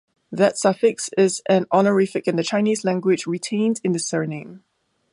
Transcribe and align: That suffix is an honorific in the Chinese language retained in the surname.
That 0.31 0.57
suffix 0.57 1.11
is 1.15 1.43
an 1.47 1.67
honorific 1.71 2.27
in 2.27 2.35
the 2.35 2.41
Chinese 2.43 2.83
language 2.83 3.27
retained 3.27 3.79
in 3.83 3.91
the 3.91 3.99
surname. 3.99 4.63